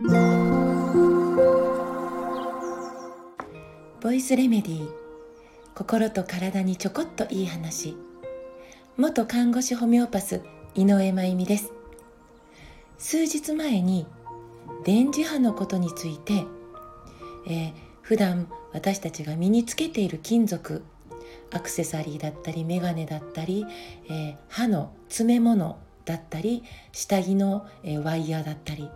[0.00, 0.06] ボ
[4.12, 4.88] イスレメディー。
[5.74, 7.96] 心と体にちょこっといい話。
[8.96, 10.40] 元看護師ホメオパス
[10.76, 11.72] 井上真由美です。
[12.96, 14.06] 数日前に
[14.84, 16.44] 電磁波のことについて、
[17.48, 20.84] えー、普段私たちが身につけている金属
[21.50, 23.66] アクセサリーだったりメガネだったり、
[24.08, 26.62] えー、歯の詰め物だったり
[26.92, 28.88] 下着の、えー、ワイヤーだったり、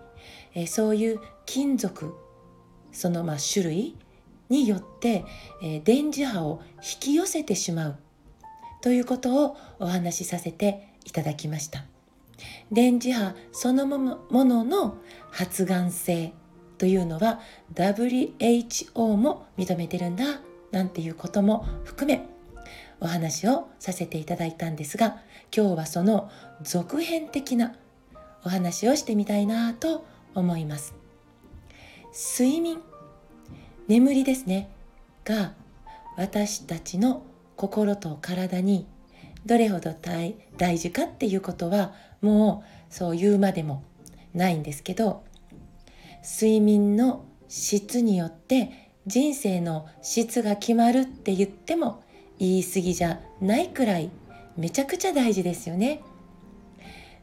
[0.54, 2.14] え、そういう金属
[2.92, 3.96] そのまあ種類
[4.48, 5.24] によって、
[5.62, 7.96] え、電磁波を引き寄せてしまう
[8.82, 11.84] ということをお話しさせていただきました。
[12.70, 14.98] 電磁波そのものの
[15.30, 16.32] 発がん性
[16.78, 17.40] というのは
[17.74, 20.40] WHO も認めてるんだ
[20.72, 22.26] なんていうことも含め
[23.00, 25.18] お話をさせていただいたんですが
[25.56, 26.30] 今日はその
[26.62, 27.74] 続編的な
[28.44, 30.04] お話をしてみたいなと
[30.34, 30.94] 思います。
[32.12, 32.78] 睡眠
[33.88, 34.68] 眠りですね。
[35.24, 35.54] が
[36.16, 37.22] 私たちの
[37.56, 38.86] 心と体に
[39.46, 43.82] どれほど大大事かっていうことはもうそう言うまでも
[44.34, 45.24] ないんですけど
[46.22, 52.02] 睡眠の質によって人生の質が決まるって言っても
[52.38, 54.10] 言い過ぎじゃないくらい
[54.56, 56.02] めちゃくちゃ大事ですよね。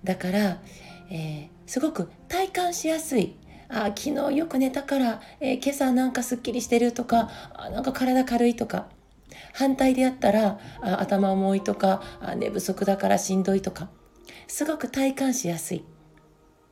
[0.03, 0.61] だから、
[1.09, 3.35] えー、すごく体感しやすい。
[3.67, 8.87] あ昨日よく寝たから、えー、今朝なんかすっきりしてるとかあなんか体軽いとか。
[9.53, 13.89] 反対であったらあ頭重いとかあ寝不足だからしんどいとか。
[14.47, 15.83] すごく体感しやすい。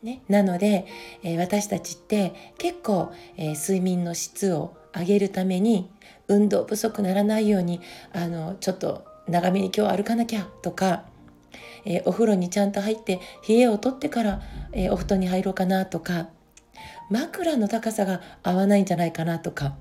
[0.04, 0.86] ね、なので、
[1.24, 5.90] えー、私たちって結構、えー、睡眠の質を上げるために
[6.28, 7.82] 運動不足ならないように
[8.14, 11.04] あのちょっと長めに今日歩かなきゃとか、
[11.86, 14.42] えー、お風呂にちゃんと入って冷えを取ってから、
[14.74, 16.30] えお布団に入ろうかなとか
[17.10, 19.76] 枕の高さが合わないんじゃないかなとか、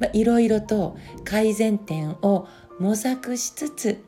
[0.00, 4.04] まあ、いろいろと改善点を模索しつつ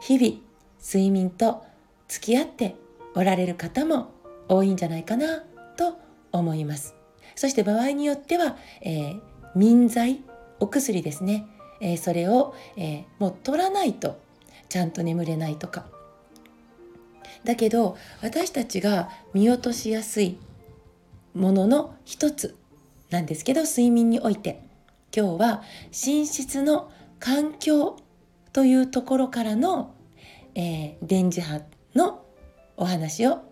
[0.00, 0.40] 日々
[0.80, 1.64] 睡眠と
[2.08, 2.76] 付き合って
[3.14, 4.12] おられる方も
[4.48, 5.40] 多いんじゃないかな
[5.76, 5.98] と
[6.30, 6.94] 思います。
[7.34, 9.20] そして場合によっては、えー、
[9.56, 10.22] 眠剤
[10.60, 11.46] お薬ですね、
[11.80, 14.20] えー、それを、えー、もう取らないと
[14.68, 15.86] ちゃんと眠れないとか
[17.44, 20.38] だけど私たちが見落としやすい
[21.34, 22.56] ものの一つ
[23.10, 24.62] なんですけど睡眠において
[25.14, 26.90] 今日は寝室の
[27.20, 27.96] 環境
[28.52, 29.94] というところからの、
[30.54, 31.62] えー、電磁波
[31.94, 32.24] の
[32.76, 33.42] お話を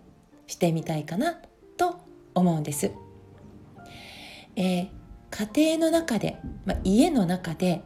[0.47, 1.39] してみたいかな
[1.77, 2.01] と
[2.35, 2.91] 思うんです。
[4.57, 4.89] えー、
[5.55, 7.83] 家庭の中で、まあ、家の中で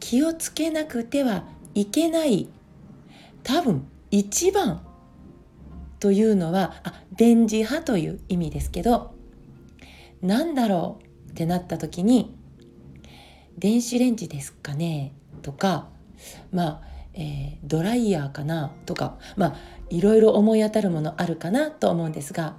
[0.00, 1.44] 気をつけなくては
[1.74, 2.48] いけない
[3.44, 4.84] 多分一番
[6.00, 9.14] というのはあ電磁波という意味ですけど
[10.22, 11.30] 何だろう？
[11.30, 12.36] ってなった時に
[13.56, 15.14] 電子レンジですかね？
[15.42, 15.88] とか
[16.52, 16.80] まあ、
[17.14, 18.72] えー、ドライヤーかな？
[18.86, 19.56] とかまあ
[19.90, 22.56] いろいろ思い当たるものあるかなと思うんですが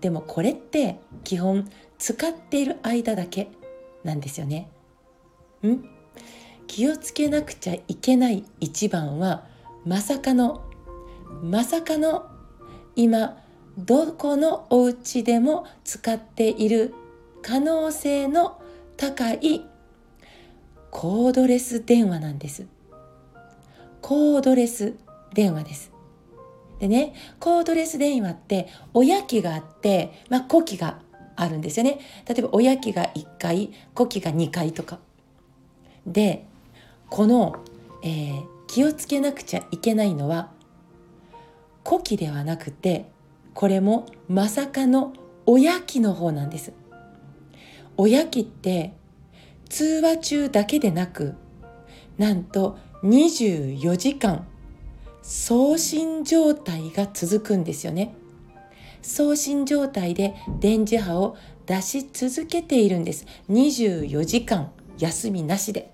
[0.00, 1.68] でもこれって基本
[1.98, 3.48] 使っている間だけ
[4.04, 4.70] なんですよね。
[5.66, 5.84] ん？
[6.66, 9.46] 気をつけなくちゃいけない一番は
[9.86, 10.64] まさかの
[11.42, 12.30] まさかの
[12.98, 13.38] 今
[13.78, 16.92] どこのお家でも使っている
[17.42, 18.60] 可能性の
[18.96, 19.64] 高い
[20.90, 22.66] コードレス電話なんです。
[24.02, 24.94] コードレス
[25.32, 25.92] 電話です。
[26.80, 30.98] でね、コードレス電話って親機があって、まあ、子機が
[31.36, 32.00] あるんですよね。
[32.26, 34.98] 例えば親機が1回、子機が2回とか。
[36.04, 36.46] で、
[37.08, 37.54] この、
[38.02, 40.57] えー、気をつけなくちゃいけないのは、
[41.88, 43.06] 子機ではなくて、
[43.54, 45.14] これもまさかの
[45.46, 46.74] 親機の方なんです。
[47.96, 48.92] 親機って
[49.70, 51.34] 通話中だけでなく
[52.18, 54.46] なんと24時間
[55.22, 58.14] 送信状態が続くんですよね。
[59.00, 63.24] 送信状態で電磁波を出し続けているんです。
[63.48, 65.90] 24時間休みなしで。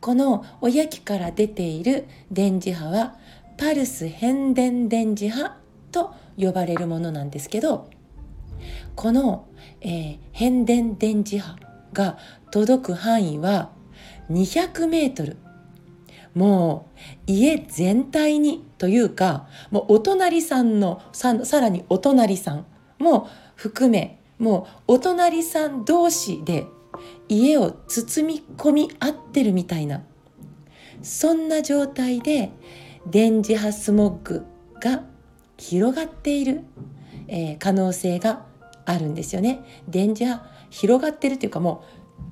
[0.00, 3.16] この親機から出ている電磁波は
[3.56, 5.56] パルス変電電磁波
[5.92, 7.88] と呼ばれるものなんですけど
[8.94, 9.48] この、
[9.80, 11.56] えー、変電電磁波
[11.92, 12.18] が
[12.50, 13.70] 届く範囲は
[14.30, 15.36] 200メートル。
[16.34, 22.66] もう家全体にというかもうお隣さんのささらにお隣さん
[22.98, 26.66] も含めもうお隣さん同士で
[27.30, 30.02] 家を包み込み合ってるみたいな
[31.02, 32.50] そんな状態で
[33.06, 34.46] 電磁波スモッグ
[34.80, 35.02] が
[35.56, 36.62] 広がっている、
[37.28, 38.44] えー、可能性が
[38.84, 39.60] あるんですよね。
[39.88, 41.84] 電磁波広がってるっていうかも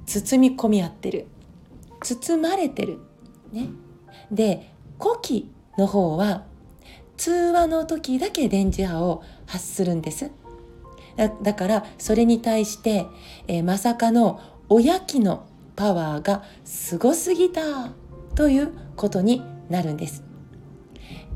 [0.04, 1.26] う包み込み合ってる。
[2.02, 2.98] 包まれてる。
[3.52, 3.68] ね。
[4.30, 6.44] で呼気の方は
[7.16, 10.30] 通話の時だけ電磁波を発するんです。
[11.42, 13.06] だからそれに対して、
[13.46, 17.90] えー、まさかのおやきのパワーがすごすぎた
[18.34, 20.23] ということになるんです。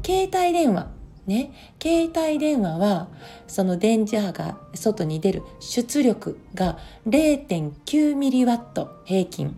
[0.04, 0.88] 携帯電話
[1.26, 3.08] ね携帯電話は
[3.46, 9.56] その電磁波が外に出る出力が0.9ミリワット平均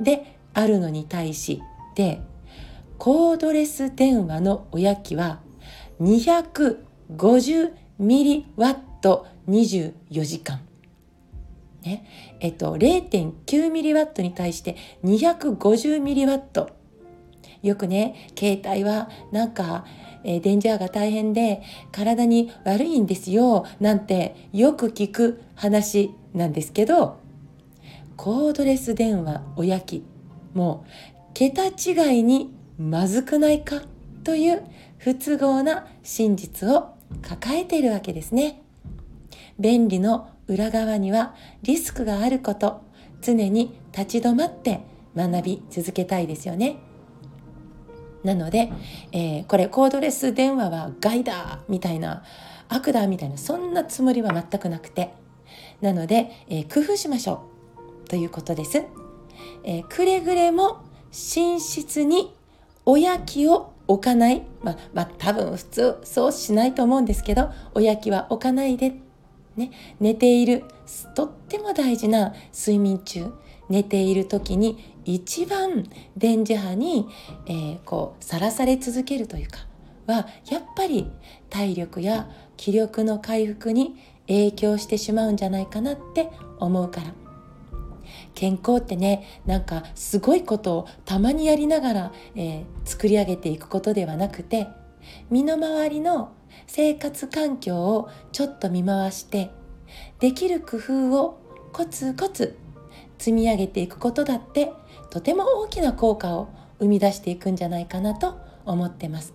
[0.00, 1.62] であるのに対し
[1.94, 2.20] て
[2.98, 5.40] コードレス電話のおやきは
[6.00, 10.60] 250ミリワット24時間。
[11.82, 12.04] ね、
[12.40, 16.77] えっと、0.9ミリワットに対して250ミリワット。
[17.62, 19.84] よくね、携帯はなんか、
[20.24, 21.62] えー、電磁波が大変で
[21.92, 27.18] 体に悪いんですよ、なんてよく聞く話なんですけど、
[28.16, 30.04] コードレス電話おやき、
[30.54, 30.90] もう
[31.34, 33.82] 桁違いにまずくないか？
[34.24, 34.62] という
[34.98, 38.62] 不都合な真実を抱えているわけですね。
[39.58, 42.82] 便利の裏側にはリスクがあること
[43.20, 44.80] 常に立ち止まって
[45.16, 46.76] 学び続けたいですよね。
[48.24, 48.70] なので、
[49.12, 52.24] えー、これコードレス電話は害だみたいな
[52.68, 55.12] 悪だみたいなそんなつもりは全くなくて。
[55.80, 57.44] なので、えー、工夫しましょ
[58.04, 58.08] う。
[58.08, 58.84] ということです。
[59.64, 62.34] えー、くれぐれも寝室に
[62.84, 68.94] おやきを置かない、まあ、まあ、多分普通そうしないと思うんですけどおやきは置かないで、
[69.56, 69.70] ね、
[70.00, 70.64] 寝ている。
[71.14, 73.32] とっても大事な睡眠中。
[73.68, 75.84] 寝ている時に一番
[76.18, 77.08] 電磁波に、
[77.46, 79.60] えー、こうさらされ続けるというか
[80.06, 81.10] はやっぱり
[81.48, 82.28] 体力や
[82.58, 83.96] 気力の回復に
[84.26, 87.14] 影響してしまうんじゃないかなって思うから。
[88.34, 94.68] 健康ってねなんかすごいことをたまにやりながら、えー、作り上げていくことではなくて
[95.30, 96.32] 身の回りの
[96.66, 99.50] 生活環境をちょっと見回して
[100.20, 101.40] できる工夫を
[101.72, 102.56] コツコツ
[103.18, 104.72] 積み上げていくことだって
[105.10, 109.34] とても大きな効果を生み出していくんじゃないかなと思ってます。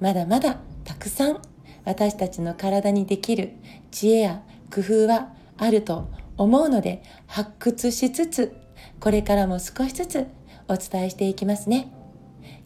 [0.00, 1.42] まだまだたくさん
[1.84, 3.52] 私たちの体にできる
[3.90, 4.42] 知恵や
[4.72, 8.56] 工夫はあると思うので発掘しつつ
[8.98, 10.26] これからも少しずつ
[10.68, 11.92] お伝えしていきますね。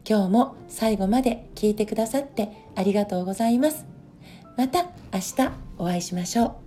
[0.09, 3.87] 今日も最後まで聞いてくださってありがとうございます。
[4.57, 6.64] また明日お会いしましょう。